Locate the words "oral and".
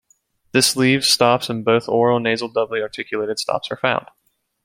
1.87-2.23